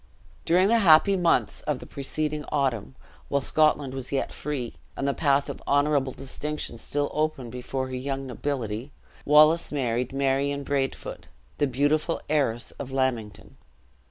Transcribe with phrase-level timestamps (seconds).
[0.45, 2.95] During the happy mouths of the preceding autumn,
[3.27, 7.95] while Scotland was yet free, and the path of honorable distinction still open before her
[7.95, 8.93] young nobility,
[9.25, 11.27] Wallace married Marion Braidfoot,
[11.59, 13.57] the beautiful heiress of Lammington.